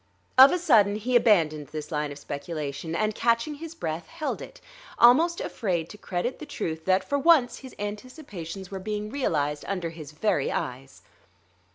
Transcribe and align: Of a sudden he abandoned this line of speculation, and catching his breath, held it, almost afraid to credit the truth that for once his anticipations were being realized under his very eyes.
Of 0.35 0.51
a 0.51 0.57
sudden 0.57 0.95
he 0.95 1.15
abandoned 1.15 1.67
this 1.67 1.91
line 1.91 2.11
of 2.11 2.17
speculation, 2.17 2.95
and 2.95 3.13
catching 3.13 3.53
his 3.53 3.75
breath, 3.75 4.07
held 4.07 4.41
it, 4.41 4.59
almost 4.97 5.39
afraid 5.39 5.89
to 5.89 5.97
credit 5.99 6.39
the 6.39 6.47
truth 6.47 6.85
that 6.85 7.03
for 7.03 7.19
once 7.19 7.59
his 7.59 7.75
anticipations 7.77 8.71
were 8.71 8.79
being 8.79 9.11
realized 9.11 9.63
under 9.67 9.91
his 9.91 10.11
very 10.13 10.51
eyes. 10.51 11.03